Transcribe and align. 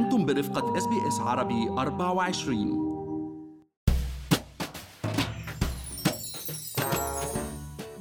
أنتم 0.00 0.26
برفقة 0.26 0.78
SBS 0.78 1.20
عربي 1.20 1.68
24 1.68 2.90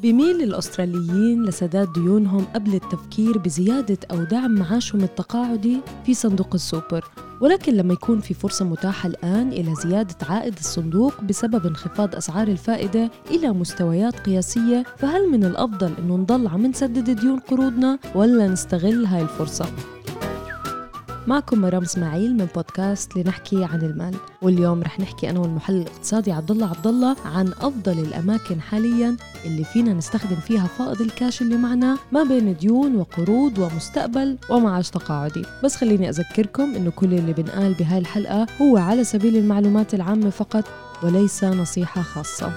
بيميل 0.02 0.42
الأستراليين 0.44 1.44
لسداد 1.46 1.94
ديونهم 1.94 2.46
قبل 2.56 2.76
التفكير 2.76 3.38
بزيادة 3.38 3.98
أو 4.12 4.23
دعم 4.23 4.52
معاشهم 4.52 5.04
التقاعدي 5.04 5.77
في 6.05 6.14
صندوق 6.14 6.50
السوبر 6.54 7.05
ولكن 7.41 7.73
لما 7.73 7.94
يكون 7.94 8.20
في 8.20 8.34
فرصة 8.34 8.66
متاحة 8.66 9.09
الآن 9.09 9.52
إلى 9.52 9.76
زيادة 9.76 10.16
عائد 10.30 10.58
الصندوق 10.58 11.22
بسبب 11.22 11.66
انخفاض 11.66 12.16
أسعار 12.16 12.48
الفائدة 12.48 13.12
إلى 13.31 13.50
مستويات 13.50 14.20
قياسية 14.20 14.84
فهل 14.98 15.31
من 15.31 15.44
الأفضل 15.44 15.94
أنه 16.00 16.16
نضل 16.16 16.48
عم 16.48 16.66
نسدد 16.66 17.09
ديون 17.09 17.40
قروضنا 17.40 18.00
ولا 18.16 18.48
نستغل 18.48 19.05
هاي 19.05 19.22
الفرصة؟ 19.22 19.66
معكم 21.30 21.62
مرام 21.62 21.84
إسماعيل 21.84 22.38
من 22.38 22.48
بودكاست 22.56 23.18
لنحكي 23.18 23.64
عن 23.64 23.82
المال. 23.82 24.16
واليوم 24.42 24.82
رح 24.82 25.00
نحكي 25.00 25.30
أنا 25.30 25.40
والمحلل 25.40 25.82
الاقتصادي 25.82 26.32
عبد 26.32 26.52
الله 26.52 26.68
عبد 26.68 26.88
الله 26.88 27.16
عن 27.26 27.48
أفضل 27.48 28.00
الأماكن 28.00 28.62
حاليا 28.62 29.18
اللي 29.46 29.64
فينا 29.64 29.94
نستخدم 29.94 30.36
فيها 30.36 30.68
فائض 30.68 31.02
الكاش 31.02 31.42
اللي 31.42 31.58
معنا 31.58 31.98
ما 32.12 32.24
بين 32.24 32.58
ديون 32.58 32.96
وقروض 32.96 33.58
ومستقبل 33.58 34.38
ومعاش 34.50 34.90
تقاعدي. 34.90 35.42
بس 35.64 35.76
خليني 35.76 36.10
أذكركم 36.10 36.76
إنه 36.76 36.92
كل 36.92 37.14
اللي 37.14 37.34
بنقال 37.34 37.74
بهاي 37.74 37.98
الحلقة 37.98 38.48
هو 38.62 38.77
على 38.77 39.04
سبيل 39.04 39.38
المعلومات 39.38 39.94
العامة 39.94 40.30
فقط 40.30 40.64
وليس 41.04 41.44
نصيحة 41.44 42.02
خاصة. 42.02 42.52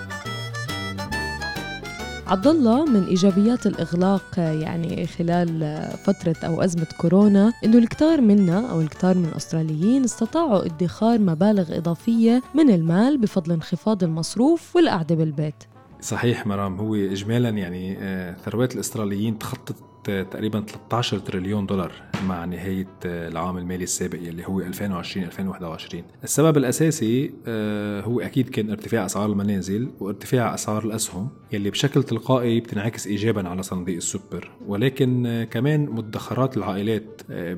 عبد 2.27 2.47
الله 2.47 2.85
من 2.85 3.05
إيجابيات 3.05 3.67
الإغلاق 3.67 4.39
يعني 4.39 5.07
خلال 5.07 5.79
فترة 6.05 6.37
أو 6.45 6.63
أزمة 6.63 6.87
كورونا 7.01 7.53
إنه 7.65 7.79
الكثار 7.79 8.21
منا 8.21 8.71
أو 8.71 8.81
الكثار 8.81 9.19
من 9.19 9.25
الأستراليين 9.25 10.05
استطاعوا 10.05 10.65
ادخار 10.67 11.19
مبالغ 11.19 11.77
إضافية 11.77 12.43
من 12.55 12.71
المال 12.71 13.19
بفضل 13.19 13.53
انخفاض 13.53 14.05
المصروف 14.05 14.77
والقعدة 14.77 15.15
بالبيت. 15.15 15.65
صحيح 16.01 16.47
مرام 16.47 16.77
هو 16.77 16.95
اجمالا 16.95 17.49
يعني 17.49 17.97
آه، 18.01 18.37
ثروات 18.45 18.75
الأستراليين 18.75 19.39
تخطت 19.39 19.77
تقريبا 20.05 20.61
13 20.61 21.19
تريليون 21.19 21.67
دولار 21.67 21.93
مع 22.27 22.45
نهاية 22.45 22.89
العام 23.05 23.59
المالي 23.59 23.85
السابق 23.85 24.19
يلي 24.19 24.47
هو 24.47 24.61
2020 24.61 25.27
2021 25.27 26.05
السبب 26.25 26.57
الأساسي 26.57 27.35
آه، 27.47 28.01
هو 28.01 28.21
أكيد 28.21 28.49
كان 28.49 28.71
ارتفاع 28.71 29.07
أسعار 29.07 29.31
المنازل 29.31 29.91
وارتفاع 30.01 30.55
أسعار 30.55 30.85
الأسهم 30.85 31.29
يلي 31.53 31.71
بشكل 31.71 32.03
تلقائي 32.03 32.61
بتنعكس 32.61 33.07
إيجابا 33.07 33.49
على 33.49 33.63
صناديق 33.63 33.97
السوبر. 33.97 34.51
ولكن 34.67 35.27
آه، 35.27 35.45
كمان 35.45 35.85
مدخرات 35.85 36.57
العائلات 36.57 37.23
آه، 37.31 37.55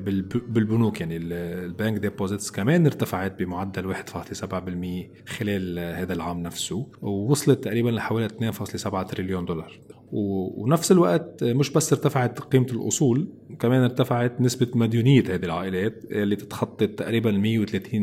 بالبنوك 0.47 0.99
يعني 0.99 1.17
ال 1.17 1.33
bank 1.33 1.99
deposits 1.99 2.51
كمان 2.51 2.85
ارتفعت 2.85 3.39
بمعدل 3.39 3.85
1.7% 3.85 5.27
خلال 5.27 5.79
هذا 5.79 6.13
العام 6.13 6.43
نفسه 6.43 6.87
ووصلت 7.01 7.63
تقريبا 7.63 7.89
لحوالي 7.89 8.25
2.7 8.25 9.03
تريليون 9.03 9.45
دولار. 9.45 9.79
ونفس 10.11 10.91
الوقت 10.91 11.43
مش 11.43 11.69
بس 11.69 11.93
ارتفعت 11.93 12.34
قيمة 12.39 12.67
الأصول 12.71 13.27
كمان 13.59 13.81
ارتفعت 13.81 14.41
نسبة 14.41 14.67
مديونية 14.75 15.21
هذه 15.21 15.45
العائلات 15.45 16.03
اللي 16.11 16.35
تتخطى 16.35 16.87
تقريبا 16.87 17.31
130% 17.31 17.95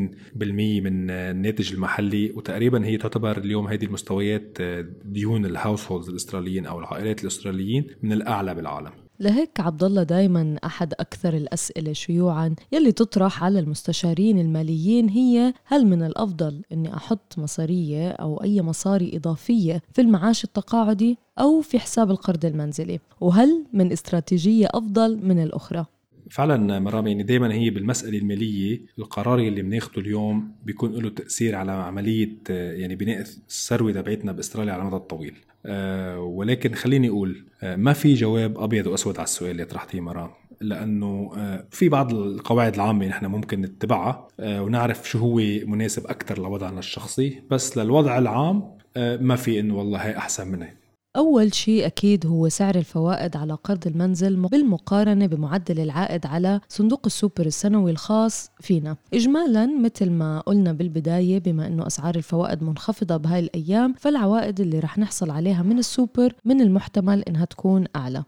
من 0.82 1.10
الناتج 1.10 1.72
المحلي 1.72 2.30
وتقريبا 2.30 2.86
هي 2.86 2.96
تعتبر 2.96 3.38
اليوم 3.38 3.68
هذه 3.68 3.84
المستويات 3.84 4.58
ديون 5.04 5.46
ال 5.46 5.92
households 5.92 6.08
الأستراليين 6.08 6.66
أو 6.66 6.78
العائلات 6.78 7.22
الأستراليين 7.22 7.86
من 8.02 8.12
الأعلى 8.12 8.54
بالعالم. 8.54 9.01
لهيك 9.20 9.60
عبد 9.60 9.84
الله 9.84 10.02
دائما 10.02 10.56
أحد 10.64 10.94
أكثر 11.00 11.34
الأسئلة 11.34 11.92
شيوعا 11.92 12.54
يلي 12.72 12.92
تطرح 12.92 13.44
على 13.44 13.58
المستشارين 13.58 14.38
الماليين 14.38 15.08
هي 15.08 15.54
هل 15.64 15.86
من 15.86 16.02
الأفضل 16.02 16.62
إني 16.72 16.96
أحط 16.96 17.38
مصارية 17.38 18.10
أو 18.10 18.42
أي 18.42 18.62
مصاري 18.62 19.16
إضافية 19.16 19.82
في 19.92 20.00
المعاش 20.00 20.44
التقاعدي 20.44 21.18
أو 21.38 21.60
في 21.60 21.78
حساب 21.78 22.10
القرض 22.10 22.44
المنزلي؟ 22.44 23.00
وهل 23.20 23.64
من 23.72 23.92
استراتيجية 23.92 24.68
أفضل 24.70 25.26
من 25.26 25.42
الأخرى؟ 25.42 25.86
فعلا 26.32 26.80
مرام 26.80 27.06
يعني 27.06 27.22
دائما 27.22 27.52
هي 27.54 27.70
بالمسألة 27.70 28.18
المالية 28.18 28.80
القرار 28.98 29.38
اللي 29.38 29.62
بناخده 29.62 30.02
اليوم 30.02 30.52
بيكون 30.64 30.92
له 30.92 31.10
تأثير 31.10 31.54
على 31.54 31.72
عملية 31.72 32.36
يعني 32.48 32.96
بناء 32.96 33.20
الثروة 33.20 33.92
تبعتنا 33.92 34.32
بأستراليا 34.32 34.72
على 34.72 34.82
المدى 34.82 34.96
الطويل. 34.96 35.34
أه 35.66 36.20
ولكن 36.20 36.74
خليني 36.74 37.08
أقول 37.08 37.44
أه 37.62 37.76
ما 37.76 37.92
في 37.92 38.14
جواب 38.14 38.58
أبيض 38.58 38.86
وأسود 38.86 39.16
على 39.16 39.24
السؤال 39.24 39.50
اللي 39.50 39.64
طرحتيه 39.64 40.00
مرام 40.00 40.30
لأنه 40.60 41.32
أه 41.36 41.64
في 41.70 41.88
بعض 41.88 42.14
القواعد 42.14 42.74
العامة 42.74 43.06
نحن 43.06 43.26
ممكن 43.26 43.60
نتبعها 43.60 44.28
أه 44.40 44.62
ونعرف 44.62 45.08
شو 45.08 45.18
هو 45.18 45.36
مناسب 45.66 46.06
أكثر 46.06 46.38
لوضعنا 46.38 46.78
الشخصي 46.78 47.42
بس 47.50 47.78
للوضع 47.78 48.18
العام 48.18 48.62
أه 48.96 49.16
ما 49.16 49.36
في 49.36 49.60
إنه 49.60 49.78
والله 49.78 49.98
هي 49.98 50.16
أحسن 50.16 50.48
منها 50.48 50.81
أول 51.16 51.54
شيء 51.54 51.86
أكيد 51.86 52.26
هو 52.26 52.48
سعر 52.48 52.74
الفوائد 52.74 53.36
على 53.36 53.52
قرض 53.52 53.86
المنزل 53.86 54.36
بالمقارنة 54.36 55.26
بمعدل 55.26 55.80
العائد 55.80 56.26
على 56.26 56.60
صندوق 56.68 57.00
السوبر 57.06 57.46
السنوي 57.46 57.90
الخاص 57.90 58.50
فينا. 58.60 58.96
إجمالا 59.14 59.66
مثل 59.66 60.10
ما 60.10 60.40
قلنا 60.40 60.72
بالبداية 60.72 61.38
بما 61.38 61.66
أنه 61.66 61.86
أسعار 61.86 62.14
الفوائد 62.14 62.62
منخفضة 62.62 63.16
بهاي 63.16 63.40
الأيام 63.40 63.94
فالعوائد 63.98 64.60
اللي 64.60 64.78
رح 64.78 64.98
نحصل 64.98 65.30
عليها 65.30 65.62
من 65.62 65.78
السوبر 65.78 66.34
من 66.44 66.60
المحتمل 66.60 67.22
أنها 67.22 67.44
تكون 67.44 67.84
أعلى. 67.96 68.24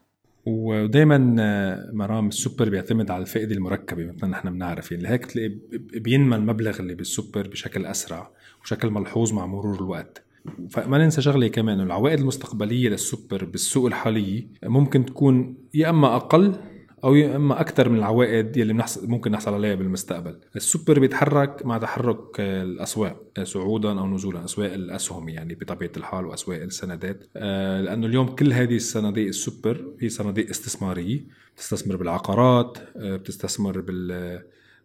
ودائما 0.46 1.18
مرام 1.92 2.28
السوبر 2.28 2.68
بيعتمد 2.68 3.10
على 3.10 3.22
الفائدة 3.22 3.54
المركبة 3.54 4.04
مثل 4.04 4.26
نحن 4.26 4.50
بنعرف. 4.50 4.92
يعني 4.92 5.04
لهيك 5.04 5.32
بينمى 5.94 6.36
المبلغ 6.36 6.80
اللي 6.80 6.94
بالسوبر 6.94 7.48
بشكل 7.48 7.86
أسرع 7.86 8.30
وبشكل 8.60 8.90
ملحوظ 8.90 9.32
مع 9.32 9.46
مرور 9.46 9.74
الوقت. 9.74 10.24
فما 10.70 10.98
ننسى 10.98 11.22
شغلة 11.22 11.48
كمان 11.48 11.80
العوائد 11.80 12.18
المستقبلية 12.20 12.88
للسوبر 12.88 13.44
بالسوق 13.44 13.86
الحالي 13.86 14.46
ممكن 14.62 15.06
تكون 15.06 15.56
يا 15.74 15.90
إما 15.90 16.16
أقل 16.16 16.54
أو 17.04 17.14
يا 17.14 17.36
إما 17.36 17.60
أكثر 17.60 17.88
من 17.88 17.98
العوائد 17.98 18.56
يلي 18.56 18.72
بنحصل 18.72 19.08
ممكن 19.08 19.30
نحصل 19.30 19.54
عليها 19.54 19.74
بالمستقبل. 19.74 20.40
السوبر 20.56 20.98
بيتحرك 20.98 21.66
مع 21.66 21.78
تحرك 21.78 22.40
الأسواق 22.40 23.16
صعودا 23.42 24.00
أو 24.00 24.06
نزولا 24.06 24.44
أسواق 24.44 24.72
الأسهم 24.72 25.28
يعني 25.28 25.54
بطبيعة 25.54 25.90
الحال 25.96 26.26
وأسواق 26.26 26.62
السندات. 26.62 27.28
آه، 27.36 27.80
لأنه 27.80 28.06
اليوم 28.06 28.26
كل 28.26 28.52
هذه 28.52 28.76
الصناديق 28.76 29.26
السوبر 29.26 29.84
هي 30.00 30.08
صناديق 30.08 30.48
استثمارية 30.48 31.24
بتستثمر 31.56 31.96
بالعقارات 31.96 32.78
آه، 32.96 33.16
بتستثمر 33.16 33.80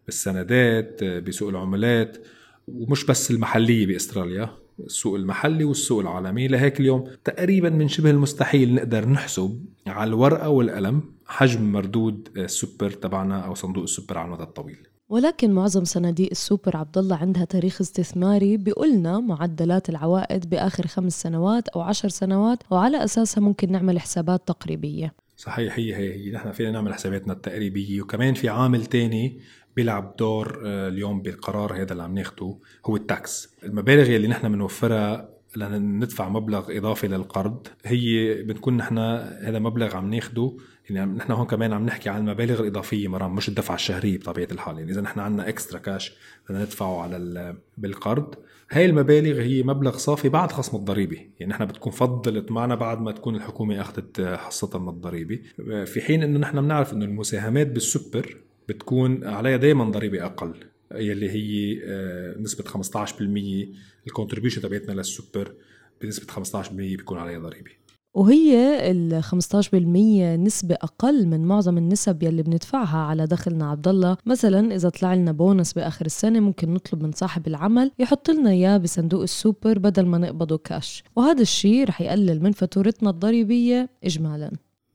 بالسندات 0.06 1.02
آه، 1.02 1.18
بسوق 1.18 1.48
العملات 1.48 2.26
ومش 2.68 3.04
بس 3.04 3.30
المحلية 3.30 3.86
بأستراليا. 3.86 4.50
السوق 4.86 5.14
المحلي 5.14 5.64
والسوق 5.64 6.00
العالمي. 6.00 6.48
لهيك 6.48 6.80
اليوم 6.80 7.04
تقريبا 7.24 7.70
من 7.70 7.88
شبه 7.88 8.10
المستحيل 8.10 8.74
نقدر 8.74 9.08
نحسب 9.08 9.64
على 9.86 10.08
الورقة 10.08 10.48
والقلم 10.48 11.02
حجم 11.26 11.72
مردود 11.72 12.28
السوبر 12.36 12.90
تبعنا 12.90 13.40
أو 13.40 13.54
صندوق 13.54 13.82
السوبر 13.82 14.18
على 14.18 14.26
المدى 14.26 14.42
الطويل. 14.42 14.86
ولكن 15.08 15.52
معظم 15.52 15.84
صناديق 15.84 16.28
السوبر 16.30 16.76
عبد 16.76 16.98
الله 16.98 17.16
عندها 17.16 17.44
تاريخ 17.44 17.80
استثماري 17.80 18.56
بيقولنا 18.56 19.20
معدلات 19.20 19.88
العوائد 19.88 20.50
بآخر 20.50 20.86
خمس 20.86 21.22
سنوات 21.22 21.68
أو 21.68 21.80
عشر 21.80 22.08
سنوات 22.08 22.58
وعلى 22.70 23.04
أساسها 23.04 23.40
ممكن 23.40 23.72
نعمل 23.72 24.00
حسابات 24.00 24.48
تقريبية. 24.48 25.14
صحيح 25.40 25.78
هي 25.78 25.96
هي 25.96 26.14
هي. 26.14 26.30
نحن 26.30 26.52
فينا 26.52 26.70
نعمل 26.70 26.94
حساباتنا 26.94 27.32
التقريبية. 27.32 28.02
وكمان 28.02 28.34
في 28.34 28.48
عامل 28.48 28.86
تاني 28.86 29.40
بيلعب 29.76 30.16
دور 30.16 30.62
آه، 30.66 30.88
اليوم 30.88 31.22
بالقرار 31.22 31.82
هذا 31.82 31.92
اللي 31.92 32.02
عم 32.02 32.14
ناخده 32.14 32.58
هو 32.86 32.96
ال 32.96 33.08
tax. 33.08 33.54
المبالغ 33.62 34.16
اللي 34.16 34.28
نحن 34.28 34.52
بنوفرها 34.52 35.28
لندفع 35.56 36.28
مبلغ 36.28 36.76
إضافي 36.78 37.08
للقرض. 37.08 37.66
هي 37.84 38.34
بنكون 38.42 38.76
نحن 38.76 38.98
هذا 39.42 39.58
مبلغ 39.58 39.96
عم 39.96 40.14
ناخده 40.14 40.52
يعني 40.90 41.12
نحن 41.12 41.32
هون 41.32 41.46
كمان 41.46 41.72
عم 41.72 41.86
نحكي 41.86 42.08
عن 42.08 42.20
المبالغ 42.20 42.60
الإضافية 42.60 43.08
مرام 43.08 43.34
مش 43.34 43.48
الدفعه 43.48 43.74
الشهريه 43.74 44.18
بطبيعة 44.18 44.48
الحال. 44.52 44.78
يعني 44.78 44.90
إذا 44.90 45.00
نحن 45.00 45.20
عندنا 45.20 45.48
extra 45.48 45.78
cash 45.78 46.12
بدنا 46.48 46.62
ندفعه 46.62 47.02
على 47.02 47.56
بالقرض. 47.78 48.34
هاي 48.70 48.86
المبالغ 48.86 49.40
هي 49.40 49.62
مبلغ 49.62 49.96
صافي 49.96 50.28
بعد 50.28 50.52
خصم 50.52 50.76
الضريبة. 50.76 51.16
يعني 51.40 51.52
نحن 51.52 51.64
بتكون 51.64 51.92
فضلت 51.92 52.52
معنا 52.52 52.74
بعد 52.74 53.00
ما 53.00 53.12
تكون 53.12 53.36
الحكومة 53.36 53.80
أخذت 53.80 54.20
حصتها 54.20 54.78
من 54.78 54.88
الضريبة. 54.88 55.38
في 55.84 56.00
حين 56.00 56.22
إنه 56.22 56.38
نحن 56.38 56.60
بنعرف 56.60 56.92
إنه 56.92 57.04
المساهمات 57.04 57.66
بالسوبر 57.66 58.36
بتكون 58.68 59.24
عليها 59.24 59.56
دائما 59.56 59.84
ضريبة 59.84 60.26
أقل. 60.26 60.54
يلي 60.94 61.30
هي 61.30 61.80
آه، 61.84 62.38
نسبة 62.38 62.64
15% 62.64 63.68
ال 64.06 64.10
contribution 64.10 64.62
تبعتنا 64.62 64.92
للسوبر 64.92 65.54
بنسبة 66.02 66.26
15% 66.32 66.70
بيكون 66.70 67.18
عليها 67.18 67.38
ضريبة. 67.38 67.70
وهي 68.14 68.90
ال 68.90 69.22
15% 69.24 70.36
نسبة 70.36 70.74
أقل 70.74 71.26
من 71.26 71.44
معظم 71.44 71.78
النسب 71.78 72.22
يلي 72.22 72.42
بندفعها 72.42 72.98
على 72.98 73.26
دخلنا 73.26 73.70
عبد 73.70 73.88
الله، 73.88 74.16
مثلا 74.26 74.74
إذا 74.74 74.88
طلع 74.88 75.14
لنا 75.14 75.32
بونس 75.32 75.72
بآخر 75.72 76.06
السنة 76.06 76.40
ممكن 76.40 76.74
نطلب 76.74 77.02
من 77.02 77.12
صاحب 77.12 77.46
العمل 77.46 77.90
يحط 77.98 78.30
لنا 78.30 78.50
إياه 78.50 78.76
بصندوق 78.76 79.22
السوبر 79.22 79.78
بدل 79.78 80.06
ما 80.06 80.18
نقبضه 80.18 80.58
كاش، 80.58 81.04
وهذا 81.16 81.42
الشيء 81.42 81.84
رح 81.88 82.00
يقلل 82.00 82.42
من 82.42 82.52
فاتورتنا 82.52 83.10
الضريبية 83.10 83.90
إجمالا. 84.04 84.50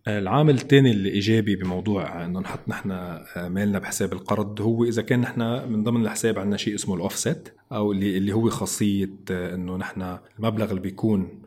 العامل 0.08 0.54
الثاني 0.54 0.92
الايجابي 0.92 1.56
بموضوع 1.56 2.26
إنه 2.26 2.40
نحط 2.40 2.60
نحن 2.68 2.90
مالنا 3.38 3.80
بحساب 3.80 4.14
القرض 4.14 4.62
هو 4.62 4.84
إذا 4.84 5.02
كان 5.02 5.20
نحن 5.22 5.42
من 5.72 5.84
ضمن 5.84 6.02
الحساب 6.02 6.40
عندنا 6.40 6.58
شيء 6.58 6.76
اسمه 6.76 6.96
الاوفست 6.96 7.54
أو 7.72 7.92
اللي 7.92 8.18
اللي 8.18 8.34
هو 8.34 8.50
خاصية 8.50 9.10
إنه 9.30 9.78
نحن 9.78 10.18
المبلغ 10.40 10.70
اللي 10.70 10.82
بيكون 10.82 11.42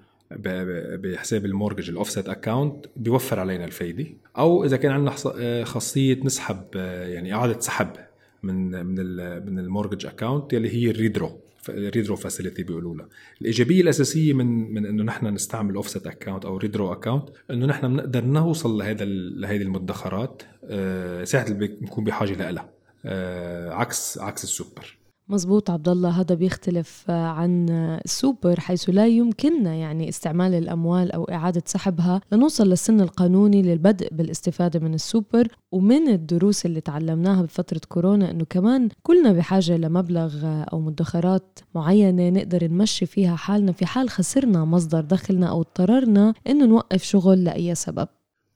بحساب 1.03 1.45
ال 1.45 1.50
mortgage 1.50 1.91
ال 1.91 1.96
offset 1.96 2.29
account 2.29 2.87
بيوفر 2.97 3.41
علينا 3.41 3.65
الفايدة. 3.65 4.07
أو 4.39 4.65
إذا 4.65 4.77
كان 4.77 4.93
عندنا 4.93 5.65
خاصية 5.65 6.21
نسحب 6.25 6.65
يعني 6.75 7.35
إعادة 7.35 7.61
سحب 7.61 7.91
من 8.43 8.71
من 8.87 8.95
من 9.47 9.59
ال 9.59 9.64
mortgage 9.64 10.07
account 10.07 10.53
يلي 10.53 10.75
هي 10.75 10.91
ال 10.91 10.97
redraw. 10.97 11.41
redraw 11.71 12.17
facility 12.17 12.63
بيقولوا 12.63 12.95
لها 12.95 13.09
الإيجابية 13.41 13.81
الأساسية 13.81 14.33
من 14.33 14.75
من 14.75 14.87
إنه 14.87 15.03
نحن 15.03 15.27
نستعمل 15.27 15.75
offset 15.75 16.07
account 16.07 16.45
أو 16.45 16.57
redraw 16.57 16.93
account 16.93 17.29
إنه 17.51 17.67
نحن 17.67 17.89
بنقدر 17.89 18.25
نوصل 18.25 18.79
لهذا 18.79 19.05
لهذه 19.05 19.63
المدخرات 19.63 20.43
آه، 20.65 21.25
ساعه 21.25 21.47
اللي 21.47 21.67
بنكون 21.67 22.05
بحاجة 22.05 22.51
لها 22.51 22.71
آه، 23.05 23.73
عكس 23.73 24.19
عكس 24.19 24.45
السوبر. 24.45 24.98
مزبوط 25.29 25.71
عبد 25.71 25.89
الله 25.89 26.21
هذا 26.21 26.35
بيختلف 26.35 27.11
عن 27.11 27.69
السوبر 28.05 28.61
حيث 28.61 28.91
لا 28.91 29.07
يمكننا 29.07 29.75
يعني 29.75 30.09
استعمال 30.09 30.55
الأموال 30.55 31.13
أو 31.13 31.25
إعادة 31.25 31.63
سحبها 31.67 32.21
لنوصل 32.33 32.69
للسن 32.69 33.01
القانوني 33.01 33.63
للبدء 33.63 34.09
بالاستفادة 34.13 34.81
من 34.81 34.95
السوبر. 34.95 35.49
ومن 35.73 36.09
الدروس 36.09 36.67
اللي 36.67 36.81
تعلمناها 36.81 37.43
بفترة 37.43 37.81
كورونا 37.89 38.31
إنه 38.31 38.45
كمان 38.45 38.89
كلنا 39.03 39.33
بحاجة 39.33 39.77
لمبلغ 39.77 40.35
أو 40.45 40.81
مدخرات 40.81 41.59
معينة 41.75 42.29
نقدر 42.29 42.69
نمشي 42.69 43.07
فيها 43.07 43.37
حالنا 43.37 43.73
في 43.73 43.87
حال 43.87 44.11
خسرنا 44.11 44.65
مصدر 44.65 45.01
دخلنا 45.01 45.47
أو 45.47 45.61
اضطررنا 45.61 46.35
إنه 46.47 46.67
نوقف 46.67 47.03
شغل 47.03 47.45
لأي 47.45 47.75
سبب. 47.75 48.09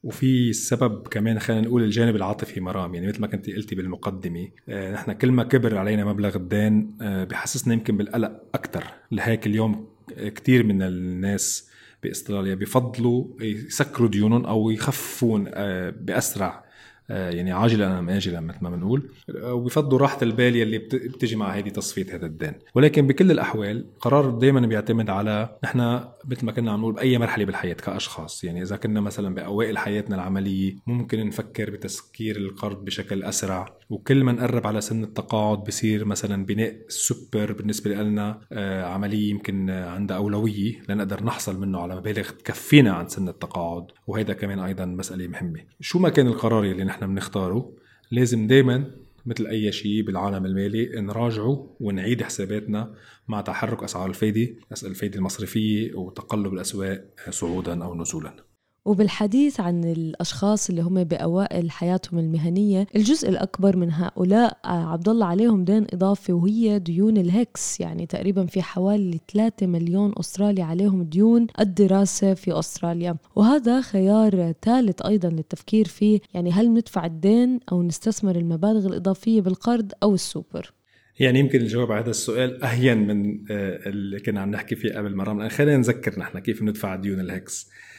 وفي 0.02 0.50
السبب 0.50 1.08
كمان 1.08 1.38
خلينا 1.38 1.62
نقول 1.62 1.82
الجانب 1.82 2.16
العاطفي 2.16 2.60
مرام 2.60 2.94
يعني 2.94 3.06
مثل 3.06 3.20
ما 3.20 3.26
كنت 3.26 3.50
قلتي 3.50 3.74
بالمقدمة 3.74 4.48
آه، 4.68 4.92
نحن 4.92 5.12
كل 5.12 5.30
ما 5.30 5.44
كبر 5.44 5.78
علينا 5.78 6.04
مبلغ 6.04 6.36
الدين 6.36 6.96
آه، 7.00 7.24
بحسسنا 7.24 7.74
يمكن 7.74 7.96
بالقلق 7.96 8.42
أكثر 8.54 8.84
لهيك 9.10 9.46
اليوم 9.46 9.88
كثير 10.18 10.64
من 10.64 10.82
الناس 10.82 11.70
بأستراليا 12.02 12.54
بفضلوا 12.54 13.26
يسكروا 13.40 14.08
ديونهم 14.08 14.44
أو 14.44 14.70
يخفون 14.70 15.44
آه، 15.48 15.90
بأسرع 15.90 16.64
يعني 17.08 17.52
عاجلا 17.52 17.98
أم 17.98 18.08
اجلا 18.08 18.40
مثل 18.40 18.58
ما 18.60 18.70
بنقول 18.70 19.10
وبفضلوا 19.42 19.98
راحة 19.98 20.18
البال 20.22 20.56
يلي 20.56 20.78
بتجي 20.78 21.36
مع 21.36 21.50
هذه 21.50 21.68
تصفية 21.68 22.14
هذا 22.14 22.26
الدين. 22.26 22.52
ولكن 22.74 23.06
بكل 23.06 23.30
الأحوال 23.30 23.86
قرار 24.00 24.30
دائما 24.30 24.60
بيعتمد 24.60 25.10
على 25.10 25.56
نحن 25.64 26.00
مثل 26.24 26.46
ما 26.46 26.52
كنا 26.52 26.72
عم 26.72 26.80
نقول 26.80 26.94
بأي 26.94 27.18
مرحلة 27.18 27.44
بالحياة 27.44 27.74
كأشخاص. 27.74 28.44
يعني 28.44 28.62
إذا 28.62 28.76
كنا 28.76 29.00
مثلا 29.00 29.34
بأوائل 29.34 29.78
حياتنا 29.78 30.16
العملية 30.16 30.76
ممكن 30.86 31.26
نفكر 31.26 31.70
بتسكير 31.70 32.36
القرض 32.36 32.84
بشكل 32.84 33.22
أسرع 33.22 33.76
وكل 33.90 34.24
ما 34.24 34.32
نقرب 34.32 34.66
على 34.66 34.80
سن 34.80 35.04
التقاعد 35.04 35.58
بصير 35.58 36.04
مثلا 36.04 36.46
بناء 36.46 36.76
السوبر 36.88 37.52
بالنسبة 37.52 37.94
لنا 37.94 38.40
آه، 38.52 38.84
عملية 38.84 39.30
يمكن 39.30 39.70
عندها 39.70 40.16
أولوية 40.16 40.82
لنقدر 40.88 41.24
نحصل 41.24 41.60
منه 41.60 41.80
على 41.80 41.96
مبالغ 41.96 42.30
تكفينا 42.30 42.92
عن 42.92 43.08
سن 43.08 43.28
التقاعد. 43.28 43.86
وهذا 44.06 44.32
كمان 44.32 44.58
أيضا 44.58 44.84
مسألة 44.84 45.28
مهمة. 45.28 45.60
شو 45.80 45.98
ما 45.98 46.08
كان 46.08 46.26
القرار 46.26 46.64
اللي 46.64 46.84
نحن 46.92 47.06
بنختاره. 47.06 47.72
لازم 48.10 48.46
دائما 48.46 48.90
مثل 49.26 49.46
أي 49.46 49.72
شيء 49.72 50.02
بالعالم 50.02 50.46
المالي 50.46 51.00
نراجعه 51.00 51.76
ونعيد 51.80 52.22
حساباتنا 52.22 52.94
مع 53.28 53.40
تحرك 53.40 53.82
أسعار 53.82 54.10
الفايدة 54.10 54.54
الفايدة 54.84 55.18
المصرفية 55.18 55.94
وتقلب 55.94 56.54
الأسواق 56.54 57.04
صعودا 57.30 57.84
أو 57.84 57.94
نزولا. 57.94 58.51
وبالحديث 58.84 59.60
عن 59.60 59.84
الأشخاص 59.84 60.70
اللي 60.70 60.82
هم 60.82 61.04
بأوائل 61.04 61.70
حياتهم 61.70 62.18
المهنية 62.18 62.86
الجزء 62.96 63.28
الأكبر 63.28 63.76
من 63.76 63.92
هؤلاء 63.92 64.58
عبد 64.64 65.08
الله 65.08 65.26
عليهم 65.26 65.64
دين 65.64 65.86
إضافي 65.92 66.32
وهي 66.32 66.78
ديون 66.78 67.16
ال 67.16 67.27
HECS. 67.27 67.80
يعني 67.80 68.06
تقريبا 68.06 68.46
في 68.46 68.62
حوالي 68.62 69.18
3 69.32 69.66
مليون 69.66 70.12
أسترالي 70.20 70.62
عليهم 70.62 71.02
ديون 71.02 71.46
الدراسة 71.60 72.34
في 72.34 72.58
أستراليا. 72.58 73.16
وهذا 73.36 73.80
خيار 73.80 74.54
ثالث 74.62 75.06
أيضا 75.06 75.28
للتفكير 75.28 75.88
فيه. 75.88 76.20
يعني 76.34 76.52
هل 76.52 76.74
ندفع 76.74 77.06
الدين 77.06 77.60
أو 77.72 77.82
نستثمر 77.82 78.36
المبالغ 78.36 78.86
الإضافية 78.86 79.40
بالقرض 79.40 79.92
أو 80.02 80.14
السوبر؟ 80.14 80.72
يعني 81.20 81.38
يمكن 81.38 81.60
الجواب 81.60 81.92
على 81.92 82.02
هذا 82.02 82.10
السؤال 82.10 82.62
أهين 82.64 83.06
من 83.06 83.44
آه، 83.50 83.88
اللي 83.88 84.20
كنا 84.20 84.40
عم 84.40 84.50
نحكي 84.50 84.74
فيه 84.74 84.92
قبل 84.92 85.16
مرة. 85.16 85.48
خلينا 85.48 85.76
نذكر 85.76 86.18
نحن 86.18 86.38
كيف 86.38 86.62
ندفع 86.62 86.96
ديون 86.96 87.20
الهكس. 87.20 87.68
آه، 87.68 87.91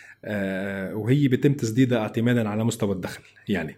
وهي 0.93 1.27
بيتم 1.27 1.53
تسديدها 1.53 1.99
اعتمادا 1.99 2.49
على 2.49 2.63
مستوى 2.63 2.91
الدخل. 2.91 3.23
يعني 3.47 3.77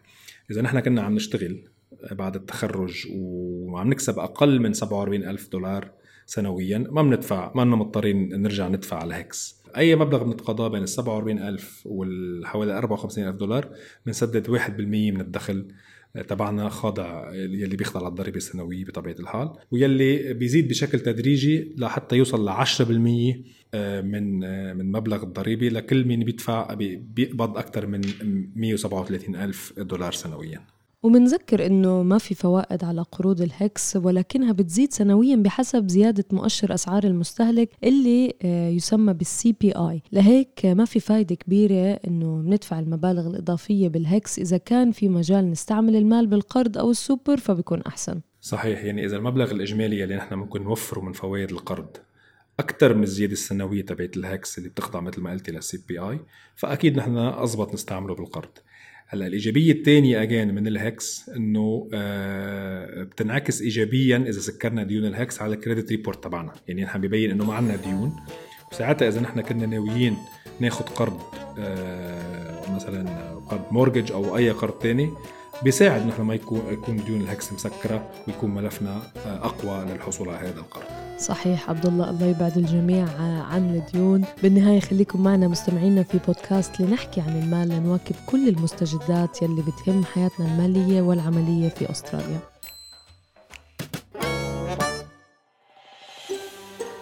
إذا 0.52 0.62
نحن 0.62 0.80
كنا 0.80 1.02
عم 1.02 1.16
نشتغل 1.16 1.64
بعد 2.12 2.36
التخرج 2.36 3.08
وعم 3.12 3.90
نكسب 3.90 4.20
أقل 4.20 4.60
من 4.60 4.74
47 4.74 5.24
ألف 5.24 5.52
دولار 5.52 5.92
سنويا 6.26 6.78
ما 6.78 7.02
بندفع 7.02 7.52
ما 7.56 7.62
لنا 7.62 7.76
مضطرين 7.76 8.42
نرجع 8.42 8.68
ندفع 8.68 8.98
على 8.98 9.16
هيكس. 9.16 9.62
أي 9.78 9.96
مبلغ 9.96 10.24
بنتقاضاه 10.24 10.68
بين 10.68 10.84
ال 10.84 10.90
47 10.90 11.40
ألف 11.40 11.82
والحوالي 11.86 12.78
54 12.78 13.28
ألف 13.28 13.36
دولار 13.36 13.70
بنسدد 14.06 14.58
1% 14.58 14.70
من 14.80 15.22
الدخل 15.22 15.68
تبعنا 16.22 16.70
خاضع 16.70 17.34
يلي 17.34 17.76
بيخضع 17.76 18.08
للضريبة 18.08 18.38
السنوية 18.38 18.86
بطبيعة 18.86 19.16
الحال 19.20 19.54
ويلي 19.72 20.34
بيزيد 20.34 20.68
بشكل 20.68 21.00
تدريجي 21.00 21.76
لحتى 21.78 22.16
يوصل 22.16 22.46
ل 22.46 22.50
10% 22.50 23.44
آه، 23.74 24.02
من 24.02 24.44
آه، 24.44 24.74
من 24.74 24.92
مبلغ 24.92 25.24
الضريبة 25.24 25.68
لكل 25.70 26.06
مين 26.06 26.24
بيدفع 26.24 26.74
بيقبض 27.00 27.58
أكثر 27.58 27.88
من 27.88 28.02
137 28.56 29.36
ألف 29.36 29.80
دولار 29.80 30.12
سنويا. 30.12 30.75
ومنذكر 31.06 31.66
إنه 31.66 32.04
ما 32.04 32.18
في 32.18 32.36
فوائد 32.36 32.84
على 32.84 33.02
قروض 33.02 33.42
ال 33.42 33.53
HECS 33.53 33.96
ولكنها 33.96 34.52
بتزيد 34.52 34.94
سنويا 34.94 35.36
بحسب 35.36 35.90
زيادة 35.90 36.26
مؤشر 36.32 36.74
أسعار 36.74 37.04
المستهلك 37.04 37.70
اللي 37.84 38.36
آه، 38.42 38.70
يسمى 38.70 39.14
بال 39.14 39.56
CPI 39.62 40.02
لهيك 40.12 40.66
ما 40.66 40.86
في 40.86 41.00
فايدة 41.00 41.36
كبيرة 41.36 42.00
إنه 42.08 42.42
ندفع 42.42 42.80
المبالغ 42.80 43.28
الإضافية 43.28 43.88
بال 43.90 44.06
HECS 44.06 44.40
إذا 44.40 44.58
كان 44.58 44.92
في 44.92 45.10
مجال 45.10 45.52
نستعمل 45.52 45.96
المال 45.96 46.28
بالقرض 46.28 46.78
أو 46.78 46.92
السوبر 46.92 47.38
فبيكون 47.38 47.82
أحسن. 47.82 48.22
صحيح 48.42 48.84
يعني 48.84 49.06
إذا 49.06 49.18
المبلغ 49.18 49.52
الإجمالي 49.52 50.04
اللي 50.04 50.16
نحن 50.16 50.36
ممكن 50.36 50.64
نوفره 50.64 51.02
من 51.02 51.14
فوائد 51.14 51.52
القرض 51.52 51.98
أكثر 52.60 52.94
من 52.94 53.04
الزيادة 53.04 53.34
السنوية 53.34 53.86
تبعت 53.86 54.18
ال 54.18 54.26
HECS 54.26 54.58
اللي 54.58 54.70
بتخضع 54.70 55.00
مثل 55.00 55.22
ما 55.22 55.32
قلتي 55.32 55.52
لل 55.52 55.84
CPI 55.88 56.20
فأكيد 56.56 56.98
نحن 56.98 57.18
اضبط 57.18 57.74
نستعمله 57.74 58.16
بالقرض. 58.16 58.58
هلا 59.08 59.28
الإيجابية 59.28 59.72
الثانية 59.72 60.22
again 60.22 60.56
من 60.56 60.68
ال 60.68 60.80
HECS 60.80 61.30
إنه 61.36 61.90
آه 61.94 63.04
بتنعكس 63.04 63.62
ايجابيا 63.62 64.18
إذا 64.18 64.40
سكرنا 64.40 64.84
ديون 64.84 65.06
ال 65.06 65.13
HECS 65.13 65.42
على 65.42 65.54
ال 65.54 65.59
credit 65.59 65.90
report 65.90 66.24
تبعنا. 66.24 66.54
يعني 66.68 66.84
نحن 66.84 67.02
ببين 67.02 67.32
إنه 67.32 67.46
ما 67.46 67.54
عندنا 67.54 67.76
ديون. 67.76 68.16
وساعتها 68.72 69.08
إذا 69.08 69.22
نحن 69.22 69.42
كنا 69.42 69.66
ناويين 69.66 70.18
ناخذ 70.60 70.86
قرض 70.86 71.20
آه 71.60 72.76
مثلا 72.76 73.30
قرض 73.50 73.66
mortgage 73.72 74.12
أو 74.12 74.38
أي 74.38 74.52
قرض 74.52 74.82
ثاني 74.82 75.10
بيساعد 75.64 76.08
نحن 76.08 76.22
ما 76.22 76.34
يكون 76.34 76.62
يكون 76.72 76.98
ديون 77.06 77.22
ال 77.22 77.28
HECS 77.28 77.54
مسكرة 77.54 78.12
ويكون 78.28 78.56
ملفنا 78.56 79.02
آه، 79.26 79.46
أقوى 79.46 79.86
للحصول 79.94 80.30
على 80.30 80.48
هذا 80.48 80.60
القرض. 80.60 81.05
صحيح 81.20 81.70
عبد 81.70 81.86
الله 81.86 82.10
الله 82.10 82.26
يبعد 82.26 82.58
الجميع 82.58 83.06
عن 83.52 83.76
الديون. 83.76 84.26
بالنهاية 84.44 84.80
خليكم 84.80 85.24
معنا 85.24 85.48
مستمعينا 85.48 86.04
في 86.04 86.20
بودكاست 86.28 86.80
لنحكي 86.82 87.22
عن 87.22 87.42
المال 87.42 87.70
لنواكب 87.70 88.16
كل 88.26 88.48
المستجدات 88.50 89.42
يلي 89.42 89.62
بتهم 89.62 90.06
حياتنا 90.06 90.46
المالية 90.46 91.02
والعملية 91.02 91.70
في 91.70 91.92
أستراليا. 91.92 92.40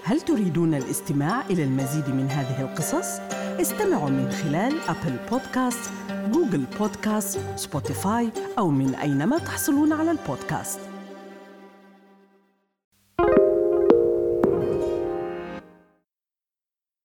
هل 0.03 0.22
تريدون 0.22 0.74
الاستماع 0.74 1.46
إلى 1.50 1.63
المزيد 1.63 2.10
من 2.10 2.29
هذه 2.29 2.62
القصص؟ 2.62 3.20
استمعوا 3.62 4.10
من 4.10 4.32
خلال 4.32 4.74
Apple 4.88 5.17
Podcast 5.31 5.91
Google 6.31 6.65
Podcast 6.79 7.39
Spotify 7.55 8.29
أو 8.58 8.70
من 8.70 8.96
أينما 8.96 9.38
تحصلون 9.38 9.93
على 9.93 10.12
البودكاست. 10.12 10.79